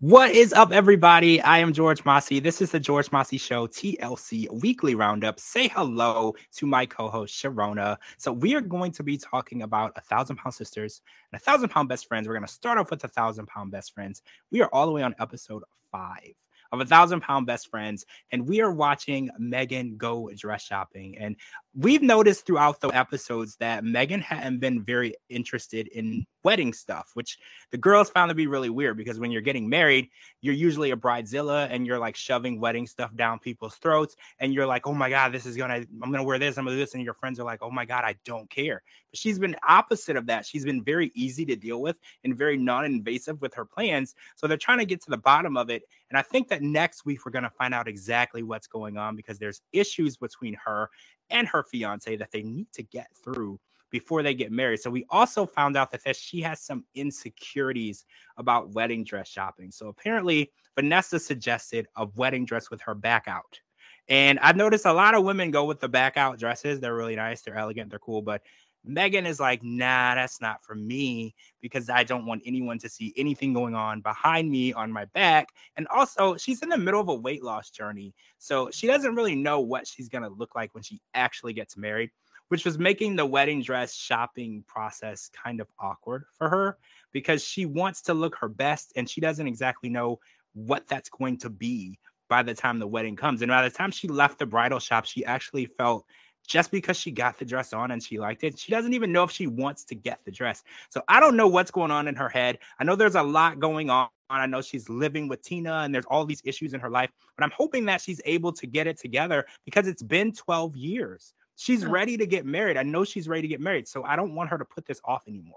[0.00, 1.40] What is up, everybody?
[1.40, 2.38] I am George Mossey.
[2.38, 5.40] This is the George Mossey Show TLC weekly roundup.
[5.40, 7.96] Say hello to my co host, Cherona.
[8.16, 11.70] So, we are going to be talking about a thousand pound sisters and a thousand
[11.70, 12.28] pound best friends.
[12.28, 14.22] We're going to start off with a thousand pound best friends.
[14.52, 16.32] We are all the way on episode five
[16.70, 21.18] of a thousand pound best friends, and we are watching Megan go dress shopping.
[21.18, 21.34] And
[21.74, 27.38] we've noticed throughout the episodes that Megan hadn't been very interested in wedding stuff, which
[27.70, 30.08] the girls found to be really weird because when you're getting married,
[30.40, 34.16] you're usually a bridezilla and you're like shoving wedding stuff down people's throats.
[34.38, 36.76] And you're like, oh my God, this is gonna, I'm gonna wear this, I'm gonna
[36.76, 36.94] do this.
[36.94, 38.82] And your friends are like, oh my God, I don't care.
[39.10, 40.46] But she's been opposite of that.
[40.46, 44.14] She's been very easy to deal with and very non invasive with her plans.
[44.36, 45.82] So they're trying to get to the bottom of it.
[46.10, 49.38] And I think that next week we're gonna find out exactly what's going on because
[49.38, 50.90] there's issues between her
[51.30, 53.58] and her fiance that they need to get through
[53.90, 54.80] before they get married.
[54.80, 58.04] So we also found out that, that she has some insecurities
[58.36, 59.70] about wedding dress shopping.
[59.70, 63.60] So apparently Vanessa suggested a wedding dress with her back out.
[64.08, 66.80] And I've noticed a lot of women go with the back out dresses.
[66.80, 68.42] They're really nice, they're elegant, they're cool, but
[68.84, 73.12] Megan is like, nah, that's not for me because I don't want anyone to see
[73.16, 75.48] anything going on behind me on my back.
[75.76, 78.14] And also, she's in the middle of a weight loss journey.
[78.38, 81.76] So she doesn't really know what she's going to look like when she actually gets
[81.76, 82.10] married
[82.48, 86.78] which was making the wedding dress shopping process kind of awkward for her
[87.12, 90.18] because she wants to look her best and she doesn't exactly know
[90.54, 93.42] what that's going to be by the time the wedding comes.
[93.42, 96.04] And by the time she left the bridal shop, she actually felt
[96.46, 99.22] just because she got the dress on and she liked it, she doesn't even know
[99.22, 100.62] if she wants to get the dress.
[100.88, 102.58] So I don't know what's going on in her head.
[102.78, 104.08] I know there's a lot going on.
[104.30, 107.44] I know she's living with Tina and there's all these issues in her life, but
[107.44, 111.32] I'm hoping that she's able to get it together because it's been 12 years.
[111.58, 112.76] She's ready to get married.
[112.76, 113.88] I know she's ready to get married.
[113.88, 115.56] So I don't want her to put this off anymore.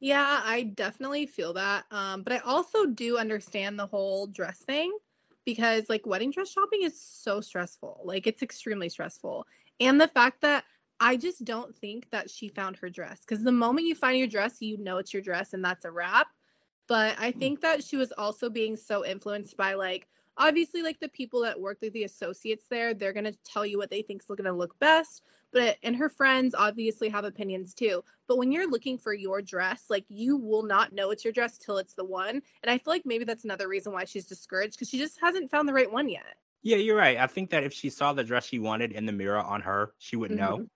[0.00, 1.84] Yeah, I definitely feel that.
[1.90, 4.90] Um, but I also do understand the whole dress thing
[5.44, 8.00] because like wedding dress shopping is so stressful.
[8.02, 9.46] Like it's extremely stressful.
[9.78, 10.64] And the fact that
[11.00, 14.26] I just don't think that she found her dress because the moment you find your
[14.26, 16.28] dress, you know it's your dress and that's a wrap.
[16.88, 17.38] But I mm.
[17.38, 21.60] think that she was also being so influenced by like obviously like the people that
[21.60, 24.44] work like the associates there they're going to tell you what they think is going
[24.44, 28.98] to look best but and her friends obviously have opinions too but when you're looking
[28.98, 32.40] for your dress like you will not know it's your dress till it's the one
[32.62, 35.50] and i feel like maybe that's another reason why she's discouraged because she just hasn't
[35.50, 38.24] found the right one yet yeah you're right i think that if she saw the
[38.24, 40.40] dress she wanted in the mirror on her she would mm-hmm.
[40.40, 40.66] know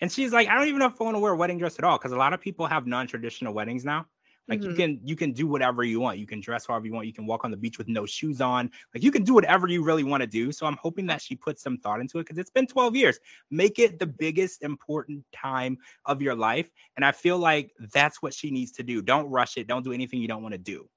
[0.00, 1.78] and she's like i don't even know if i want to wear a wedding dress
[1.78, 4.06] at all because a lot of people have non-traditional weddings now
[4.48, 4.70] like mm-hmm.
[4.70, 6.18] you can you can do whatever you want.
[6.18, 7.06] You can dress however you want.
[7.06, 8.70] You can walk on the beach with no shoes on.
[8.94, 10.52] Like you can do whatever you really want to do.
[10.52, 13.18] So I'm hoping that she puts some thought into it because it's been 12 years.
[13.50, 16.70] Make it the biggest important time of your life.
[16.96, 19.00] And I feel like that's what she needs to do.
[19.00, 19.66] Don't rush it.
[19.66, 20.88] Don't do anything you don't want to do.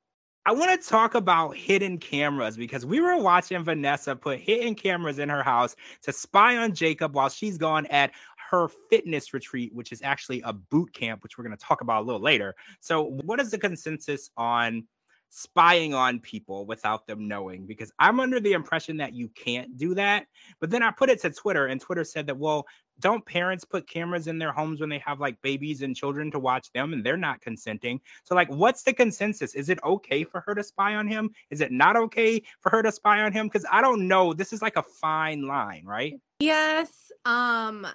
[0.48, 5.18] I want to talk about hidden cameras because we were watching Vanessa put hidden cameras
[5.18, 8.12] in her house to spy on Jacob while she's gone at
[8.56, 12.04] her fitness retreat, which is actually a boot camp, which we're going to talk about
[12.04, 12.56] a little later.
[12.80, 14.86] So, what is the consensus on
[15.30, 17.66] spying on people without them knowing?
[17.66, 20.28] Because I'm under the impression that you can't do that.
[20.60, 22.66] But then I put it to Twitter, and Twitter said that, well,
[23.02, 26.40] don't parents put cameras in their homes when they have like babies and children to
[26.40, 28.00] watch them and they're not consenting?
[28.24, 29.54] So, like, what's the consensus?
[29.54, 31.30] Is it okay for her to spy on him?
[31.50, 33.48] Is it not okay for her to spy on him?
[33.48, 34.34] Because I don't know.
[34.34, 36.14] This is like a fine line, right?
[36.40, 37.12] Yes.
[37.26, 37.88] Um,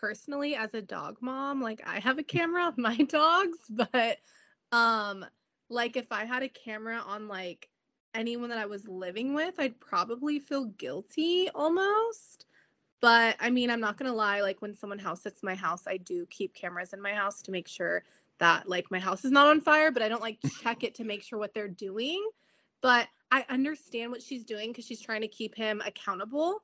[0.00, 4.18] personally as a dog mom, like I have a camera of my dogs, but
[4.72, 5.24] um
[5.70, 7.68] like if I had a camera on like
[8.14, 12.46] anyone that I was living with, I'd probably feel guilty almost.
[13.00, 15.98] But I mean, I'm not gonna lie, like when someone house sits my house, I
[15.98, 18.04] do keep cameras in my house to make sure
[18.38, 21.04] that like my house is not on fire, but I don't like check it to
[21.04, 22.24] make sure what they're doing.
[22.80, 26.62] But I understand what she's doing because she's trying to keep him accountable.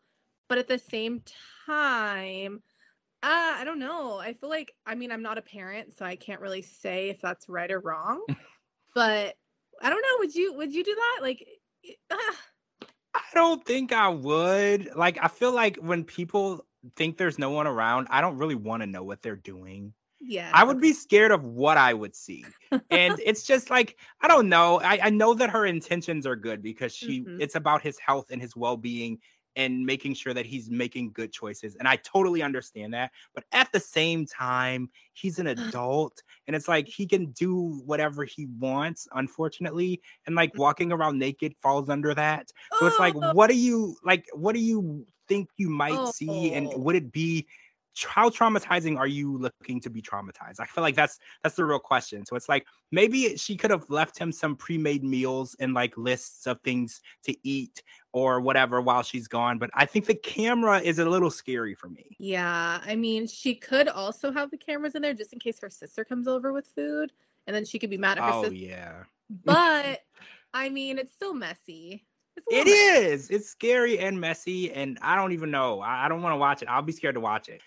[0.48, 1.22] But at the same
[1.66, 2.62] time,
[3.24, 4.18] uh, I don't know.
[4.18, 7.22] I feel like I mean I'm not a parent, so I can't really say if
[7.22, 8.22] that's right or wrong.
[8.94, 9.34] but
[9.82, 10.18] I don't know.
[10.18, 11.18] Would you would you do that?
[11.22, 11.46] Like
[12.10, 12.16] uh.
[13.14, 14.90] I don't think I would.
[14.94, 16.66] Like I feel like when people
[16.96, 19.94] think there's no one around, I don't really want to know what they're doing.
[20.20, 20.50] Yeah.
[20.52, 22.44] I would be scared of what I would see.
[22.90, 24.80] and it's just like, I don't know.
[24.80, 27.40] I, I know that her intentions are good because she mm-hmm.
[27.40, 29.18] it's about his health and his well-being
[29.56, 31.76] and making sure that he's making good choices.
[31.76, 33.12] And I totally understand that.
[33.34, 38.24] But at the same time, he's an adult and it's like he can do whatever
[38.24, 40.00] he wants, unfortunately.
[40.26, 40.58] And like mm.
[40.58, 42.50] walking around naked falls under that.
[42.78, 43.32] So it's like, oh.
[43.32, 44.26] what do you like?
[44.32, 46.52] What do you think you might see?
[46.52, 46.78] And oh.
[46.78, 47.46] would it be
[48.02, 50.58] how traumatizing are you looking to be traumatized?
[50.58, 52.26] I feel like that's that's the real question.
[52.26, 56.46] So it's like maybe she could have left him some pre-made meals and like lists
[56.46, 57.82] of things to eat
[58.12, 59.58] or whatever while she's gone.
[59.58, 62.16] But I think the camera is a little scary for me.
[62.18, 65.70] Yeah, I mean, she could also have the cameras in there just in case her
[65.70, 67.12] sister comes over with food,
[67.46, 68.46] and then she could be mad at her sister.
[68.46, 68.54] oh, sister.
[68.56, 69.02] yeah.
[69.44, 70.00] But
[70.52, 72.06] I mean, it's still messy.
[72.36, 73.30] It's it is.
[73.30, 75.80] It's scary and messy, and I don't even know.
[75.80, 76.68] I, I don't want to watch it.
[76.68, 77.62] I'll be scared to watch it.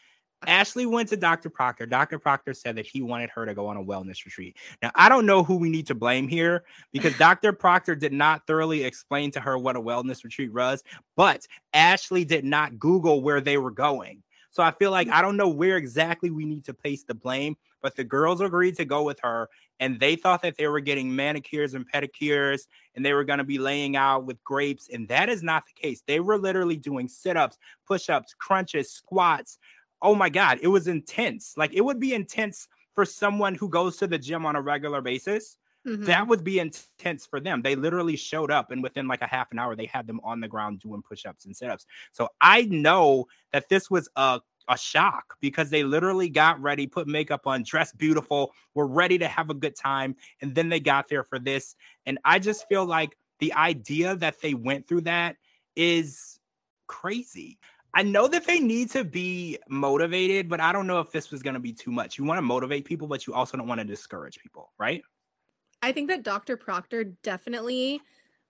[0.46, 1.50] Ashley went to Dr.
[1.50, 1.86] Proctor.
[1.86, 2.20] Dr.
[2.20, 4.56] Proctor said that he wanted her to go on a wellness retreat.
[4.84, 7.54] Now, I don't know who we need to blame here because Dr.
[7.54, 10.84] Proctor did not thoroughly explain to her what a wellness retreat was,
[11.16, 14.22] but Ashley did not Google where they were going.
[14.52, 15.14] So I feel like mm.
[15.14, 18.76] I don't know where exactly we need to place the blame, but the girls agreed
[18.78, 19.50] to go with her
[19.80, 22.62] and they thought that they were getting manicures and pedicures
[22.96, 25.80] and they were going to be laying out with grapes and that is not the
[25.80, 26.02] case.
[26.08, 29.60] They were literally doing sit-ups, push-ups, crunches, squats,
[30.02, 31.54] oh my God, it was intense.
[31.58, 35.02] Like it would be intense for someone who goes to the gym on a regular
[35.02, 35.58] basis.
[35.88, 36.06] Mm-hmm.
[36.06, 37.62] That would be intense for them.
[37.62, 40.42] They literally showed up and within like a half an hour, they had them on
[40.42, 41.86] the ground doing push ups and sit ups.
[42.12, 47.08] So I know that this was a a shock because they literally got ready, put
[47.08, 50.16] makeup on, dressed beautiful, were ready to have a good time.
[50.42, 51.76] And then they got there for this.
[52.06, 55.38] And I just feel like the idea that they went through that
[55.76, 56.40] is
[56.88, 57.60] crazy.
[57.94, 61.42] I know that they need to be motivated, but I don't know if this was
[61.42, 62.18] going to be too much.
[62.18, 65.02] You want to motivate people, but you also don't want to discourage people, right?
[65.82, 66.58] I think that Dr.
[66.58, 68.02] Proctor definitely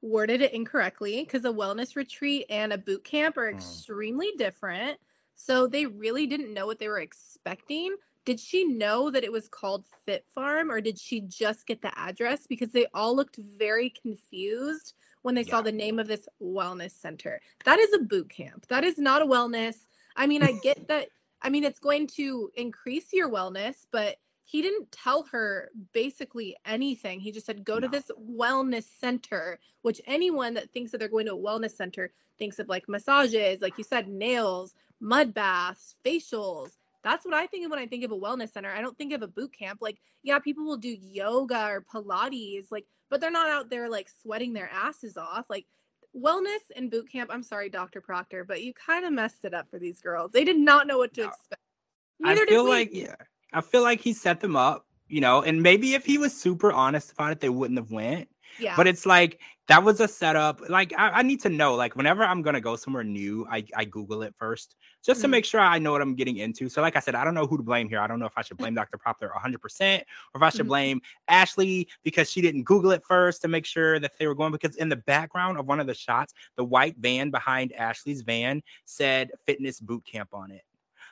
[0.01, 3.57] worded it incorrectly because a wellness retreat and a boot camp are hmm.
[3.57, 4.37] extremely mm.
[4.37, 4.99] different.
[5.35, 7.95] So they really didn't know what they were expecting.
[8.25, 11.97] Did she know that it was called Fit Farm or did she just get the
[11.97, 12.47] address?
[12.47, 15.51] Because they all looked very confused when they yeah.
[15.51, 17.41] saw the name of this wellness center.
[17.65, 18.67] That is a boot camp.
[18.67, 19.75] That is not a wellness.
[20.15, 21.09] I mean, I get that.
[21.41, 27.19] I mean, it's going to increase your wellness, but he didn't tell her basically anything.
[27.19, 27.81] He just said, go no.
[27.81, 32.11] to this wellness center, which anyone that thinks that they're going to a wellness center
[32.39, 36.77] thinks of like massages, like you said, nails, mud baths, facials.
[37.07, 38.69] That's what I think of when I think of a wellness center.
[38.69, 39.79] I don't think of a boot camp.
[39.81, 44.09] Like, yeah, people will do yoga or Pilates, like but they're not out there like
[44.21, 45.45] sweating their asses off.
[45.49, 45.65] Like
[46.13, 47.29] wellness and boot camp.
[47.31, 48.01] I'm sorry, Dr.
[48.01, 50.31] Proctor, but you kind of messed it up for these girls.
[50.33, 51.27] They did not know what to no.
[51.29, 51.61] expect.
[52.19, 53.15] Neither I feel like yeah,
[53.53, 56.73] I feel like he set them up, you know, and maybe if he was super
[56.73, 58.27] honest about it, they wouldn't have went.
[58.59, 58.75] Yeah.
[58.75, 60.61] But it's like that was a setup.
[60.69, 61.75] Like I, I, need to know.
[61.75, 65.23] Like whenever I'm gonna go somewhere new, I, I Google it first just mm-hmm.
[65.23, 66.69] to make sure I know what I'm getting into.
[66.69, 67.99] So, like I said, I don't know who to blame here.
[67.99, 68.97] I don't know if I should blame Dr.
[68.97, 70.03] Proctor 100 percent
[70.33, 70.67] or if I should mm-hmm.
[70.69, 74.51] blame Ashley because she didn't Google it first to make sure that they were going.
[74.51, 78.61] Because in the background of one of the shots, the white van behind Ashley's van
[78.85, 80.63] said fitness boot camp on it.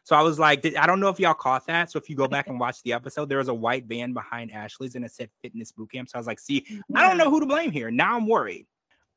[0.05, 1.89] So I was like, I don't know if y'all caught that.
[1.89, 4.51] So if you go back and watch the episode, there was a white van behind
[4.51, 6.09] Ashley's and it said fitness bootcamp.
[6.09, 6.63] So I was like, see,
[6.93, 7.89] I don't know who to blame here.
[7.89, 8.67] Now I'm worried.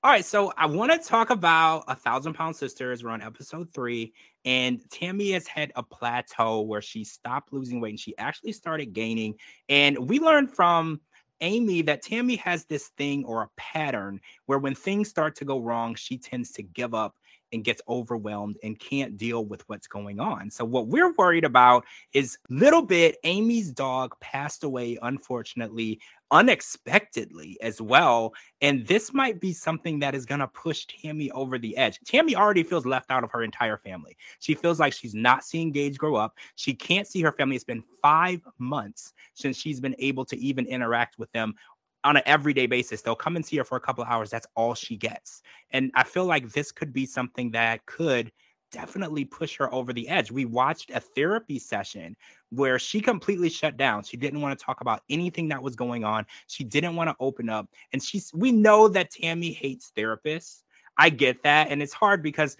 [0.03, 3.05] All right, so I want to talk about a thousand pound sisters.
[3.05, 4.15] We're on episode three,
[4.45, 8.95] and Tammy has had a plateau where she stopped losing weight and she actually started
[8.95, 9.35] gaining.
[9.69, 11.01] And we learned from
[11.41, 15.61] Amy that Tammy has this thing or a pattern where when things start to go
[15.61, 17.15] wrong, she tends to give up
[17.53, 20.51] and gets overwhelmed and can't deal with what's going on.
[20.51, 26.01] So what we're worried about is little bit Amy's dog passed away unfortunately
[26.31, 31.59] unexpectedly as well and this might be something that is going to push Tammy over
[31.59, 31.99] the edge.
[32.05, 34.17] Tammy already feels left out of her entire family.
[34.41, 36.37] She feels like she's not seeing Gage grow up.
[36.57, 37.57] She can't see her family.
[37.57, 41.55] It's been 5 months since she's been able to even interact with them
[42.05, 43.03] on an everyday basis.
[43.03, 44.31] They'll come and see her for a couple hours.
[44.31, 45.43] That's all she gets.
[45.71, 48.33] And I feel like this could be something that could
[48.71, 50.31] definitely push her over the edge.
[50.31, 52.17] We watched a therapy session
[52.51, 54.03] where she completely shut down.
[54.05, 56.27] She didn't want to talk about anything that was going on.
[56.47, 57.69] She didn't want to open up.
[57.93, 60.63] And she's we know that Tammy hates therapists.
[60.97, 61.71] I get that.
[61.71, 62.57] And it's hard because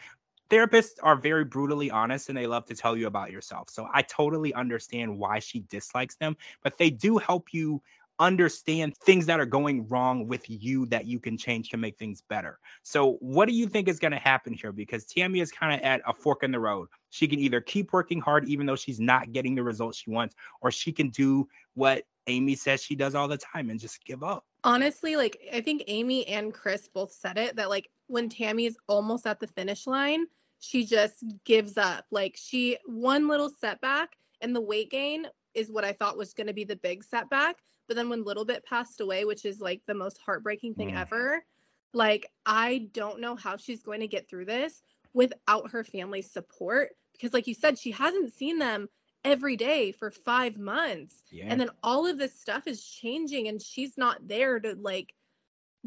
[0.51, 3.69] therapists are very brutally honest and they love to tell you about yourself.
[3.71, 7.83] So I totally understand why she dislikes them, but they do help you
[8.19, 12.23] understand things that are going wrong with you that you can change to make things
[12.29, 12.59] better.
[12.83, 14.73] So, what do you think is going to happen here?
[14.73, 16.89] Because Tammy is kind of at a fork in the road.
[17.11, 20.35] She can either keep working hard, even though she's not getting the results she wants,
[20.61, 24.23] or she can do what Amy says she does all the time and just give
[24.23, 24.45] up.
[24.65, 28.77] Honestly, like, I think Amy and Chris both said it that, like, when Tammy is
[28.89, 30.27] almost at the finish line,
[30.61, 32.05] she just gives up.
[32.11, 34.11] Like, she, one little setback
[34.41, 35.27] and the weight gain
[35.59, 37.57] is what I thought was going to be the big setback
[37.89, 41.01] but then when Little Bit passed away, which is like the most heartbreaking thing mm.
[41.01, 41.43] ever,
[41.95, 44.83] like I don't know how she's going to get through this
[45.15, 48.89] without her family's support because like you said she hasn't seen them
[49.25, 51.47] every day for 5 months yeah.
[51.49, 55.15] and then all of this stuff is changing and she's not there to like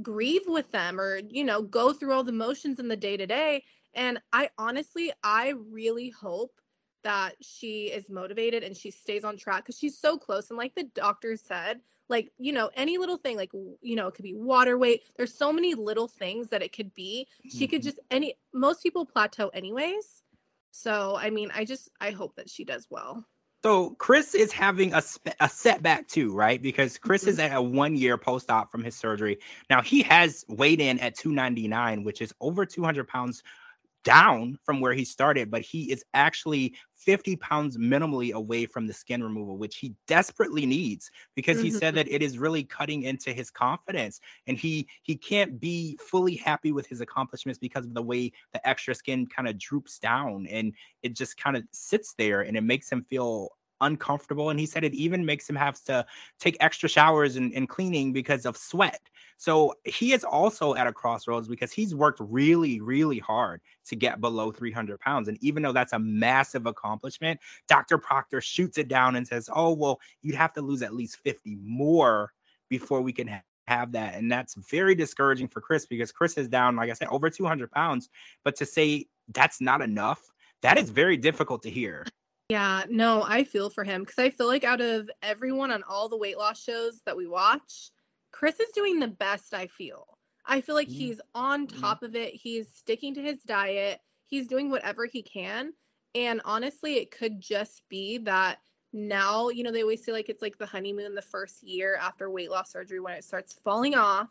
[0.01, 3.27] grieve with them or you know go through all the motions in the day to
[3.27, 3.63] day
[3.93, 6.59] and i honestly i really hope
[7.03, 10.75] that she is motivated and she stays on track because she's so close and like
[10.75, 11.79] the doctor said
[12.09, 15.33] like you know any little thing like you know it could be water weight there's
[15.33, 17.87] so many little things that it could be she could mm-hmm.
[17.87, 20.23] just any most people plateau anyways
[20.71, 23.25] so i mean i just i hope that she does well
[23.63, 25.03] so Chris is having a,
[25.39, 26.59] a setback too, right?
[26.59, 27.29] Because Chris mm-hmm.
[27.29, 29.37] is at a one year post op from his surgery.
[29.69, 33.43] Now he has weighed in at 299, which is over 200 pounds
[34.03, 38.93] down from where he started, but he is actually 50 pounds minimally away from the
[38.93, 41.77] skin removal, which he desperately needs because he mm-hmm.
[41.77, 46.35] said that it is really cutting into his confidence and he he can't be fully
[46.35, 50.45] happy with his accomplishments because of the way the extra skin kind of droops down
[50.47, 53.49] and it just kind of sits there and it makes him feel
[53.81, 54.49] uncomfortable.
[54.49, 56.05] And he said it even makes him have to
[56.39, 59.01] take extra showers and, and cleaning because of sweat.
[59.37, 64.21] So he is also at a crossroads because he's worked really, really hard to get
[64.21, 65.27] below 300 pounds.
[65.27, 67.97] And even though that's a massive accomplishment, Dr.
[67.97, 71.57] Proctor shoots it down and says, oh, well, you'd have to lose at least 50
[71.63, 72.31] more
[72.69, 74.15] before we can ha- have that.
[74.15, 77.71] And that's very discouraging for Chris because Chris is down, like I said, over 200
[77.71, 78.09] pounds.
[78.43, 82.05] But to say that's not enough, that is very difficult to hear.
[82.51, 86.09] Yeah, no, I feel for him because I feel like out of everyone on all
[86.09, 87.91] the weight loss shows that we watch,
[88.33, 90.05] Chris is doing the best, I feel.
[90.45, 90.97] I feel like mm-hmm.
[90.97, 91.79] he's on mm-hmm.
[91.79, 92.33] top of it.
[92.33, 94.01] He's sticking to his diet.
[94.25, 95.71] He's doing whatever he can.
[96.13, 98.57] And honestly, it could just be that
[98.91, 102.29] now, you know, they always say like it's like the honeymoon the first year after
[102.29, 104.27] weight loss surgery when it starts falling off,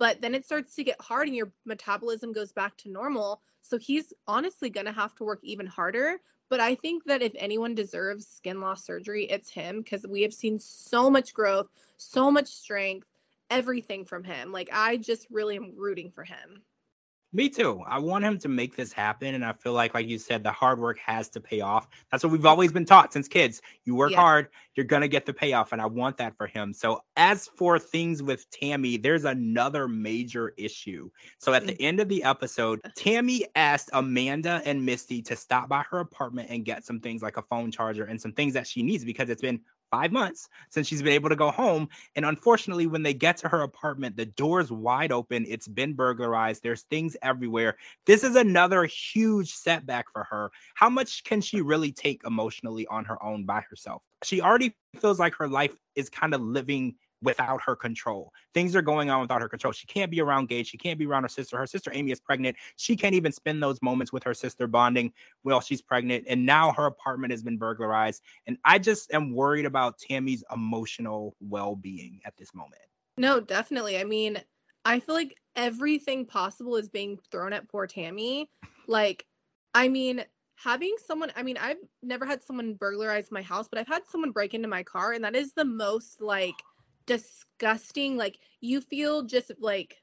[0.00, 3.40] but then it starts to get hard and your metabolism goes back to normal.
[3.60, 6.16] So he's honestly going to have to work even harder.
[6.52, 10.34] But I think that if anyone deserves skin loss surgery, it's him because we have
[10.34, 13.08] seen so much growth, so much strength,
[13.48, 14.52] everything from him.
[14.52, 16.60] Like, I just really am rooting for him.
[17.34, 17.82] Me too.
[17.86, 19.34] I want him to make this happen.
[19.34, 21.88] And I feel like, like you said, the hard work has to pay off.
[22.10, 23.62] That's what we've always been taught since kids.
[23.84, 24.18] You work yeah.
[24.18, 25.72] hard, you're going to get the payoff.
[25.72, 26.74] And I want that for him.
[26.74, 31.08] So, as for things with Tammy, there's another major issue.
[31.38, 31.84] So, at the mm.
[31.86, 36.66] end of the episode, Tammy asked Amanda and Misty to stop by her apartment and
[36.66, 39.42] get some things like a phone charger and some things that she needs because it's
[39.42, 39.60] been
[39.92, 41.88] five months since she's been able to go home.
[42.16, 45.44] And unfortunately, when they get to her apartment, the door's wide open.
[45.46, 46.62] It's been burglarized.
[46.62, 47.76] There's things everywhere.
[48.06, 50.50] This is another huge setback for her.
[50.74, 54.02] How much can she really take emotionally on her own by herself?
[54.24, 58.32] She already feels like her life is kind of living without her control.
[58.52, 59.72] Things are going on without her control.
[59.72, 60.68] She can't be around Gage.
[60.68, 61.56] She can't be around her sister.
[61.56, 62.56] Her sister Amy is pregnant.
[62.76, 65.12] She can't even spend those moments with her sister bonding
[65.42, 66.24] while she's pregnant.
[66.28, 68.22] And now her apartment has been burglarized.
[68.46, 72.82] And I just am worried about Tammy's emotional well being at this moment.
[73.16, 73.98] No, definitely.
[73.98, 74.38] I mean,
[74.84, 78.50] I feel like everything possible is being thrown at poor Tammy.
[78.86, 79.26] Like,
[79.74, 80.24] I mean,
[80.56, 84.30] having someone, I mean, I've never had someone burglarize my house, but I've had someone
[84.30, 86.54] break into my car, and that is the most like
[87.06, 88.16] disgusting.
[88.16, 89.96] Like you feel just like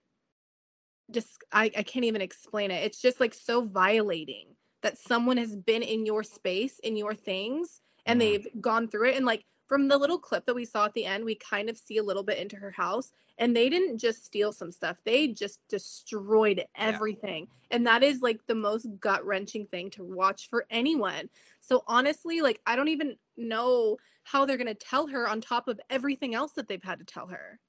[1.12, 2.84] just I, I can't even explain it.
[2.84, 7.82] It's just like so violating that someone has been in your space, in your things,
[8.06, 8.32] and mm-hmm.
[8.32, 9.18] they've gone through it.
[9.18, 11.78] And like from the little clip that we saw at the end, we kind of
[11.78, 13.14] see a little bit into her house.
[13.38, 17.48] And they didn't just steal some stuff, they just destroyed everything.
[17.48, 17.78] Yeah.
[17.78, 21.30] And that is like the most gut wrenching thing to watch for anyone.
[21.62, 25.68] So honestly, like I don't even know how they're going to tell her on top
[25.68, 27.60] of everything else that they've had to tell her.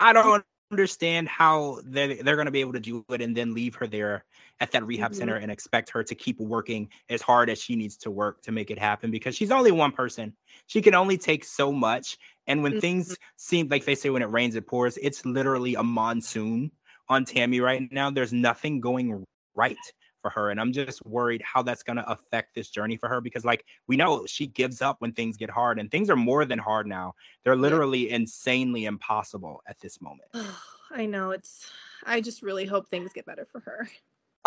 [0.00, 3.54] I don't understand how they're, they're going to be able to do it and then
[3.54, 4.24] leave her there
[4.60, 5.18] at that rehab mm-hmm.
[5.18, 8.52] center and expect her to keep working as hard as she needs to work to
[8.52, 10.32] make it happen because she's only one person.
[10.66, 12.18] She can only take so much.
[12.46, 12.80] And when mm-hmm.
[12.80, 16.70] things seem like they say when it rains, it pours, it's literally a monsoon
[17.08, 18.10] on Tammy right now.
[18.10, 19.24] There's nothing going
[19.54, 19.76] right
[20.20, 20.50] for her.
[20.50, 23.64] And I'm just worried how that's going to affect this journey for her because, like,
[23.86, 26.86] we know she gives up when things get hard, and things are more than hard
[26.86, 27.14] now.
[27.44, 28.16] They're literally yeah.
[28.16, 30.30] insanely impossible at this moment.
[30.90, 31.30] I know.
[31.30, 31.70] It's,
[32.04, 33.88] I just really hope things get better for her.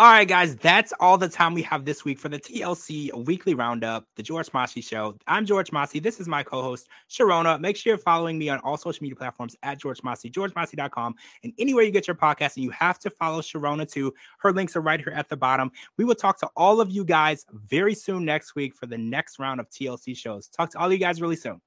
[0.00, 3.54] All right, guys, that's all the time we have this week for the TLC Weekly
[3.54, 5.16] Roundup, the George Mossey Show.
[5.28, 6.00] I'm George Mossey.
[6.00, 7.60] This is my co-host, Cherona.
[7.60, 11.52] Make sure you're following me on all social media platforms at George Mossey, georgemossey.com, and
[11.60, 12.56] anywhere you get your podcast.
[12.56, 14.12] And you have to follow Cherona too.
[14.38, 15.70] Her links are right here at the bottom.
[15.96, 19.38] We will talk to all of you guys very soon next week for the next
[19.38, 20.48] round of TLC shows.
[20.48, 21.60] Talk to all you guys really soon.